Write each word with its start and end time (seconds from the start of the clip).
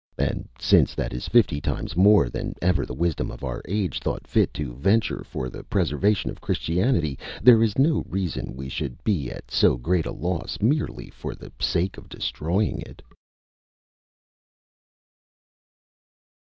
And 0.17 0.49
since 0.59 0.95
that 0.95 1.13
is 1.13 1.27
fifty 1.27 1.61
times 1.61 1.95
more 1.95 2.27
than 2.27 2.55
ever 2.59 2.87
the 2.87 2.93
wisdom 2.95 3.29
of 3.29 3.43
our 3.43 3.61
age 3.67 3.99
thought 3.99 4.25
fit 4.25 4.51
to 4.55 4.73
venture 4.73 5.23
for 5.23 5.47
the 5.47 5.63
preservation 5.63 6.31
of 6.31 6.41
Christianity, 6.41 7.19
there 7.43 7.61
is 7.61 7.77
no 7.77 8.03
reason 8.09 8.55
we 8.55 8.67
should 8.67 9.03
be 9.03 9.29
at 9.29 9.51
so 9.51 9.77
great 9.77 10.07
a 10.07 10.11
loss 10.11 10.57
merely 10.59 11.11
for 11.11 11.35
the 11.35 11.51
sake 11.59 11.97
of 11.99 12.09
destroying 12.09 12.81
it. 12.81 13.03